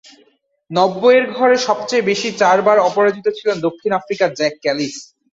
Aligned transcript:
নব্বইয়ের 0.71 1.25
ঘরে 1.31 1.55
সবচেয়ে 1.67 2.07
বেশি 2.09 2.29
চারবার 2.41 2.77
অপরাজিত 2.81 3.27
ছিলেন 3.37 3.57
দক্ষিণ 3.67 3.91
আফ্রিকার 3.99 4.29
জ্যাক 4.37 4.53
ক্যালিস। 4.63 4.95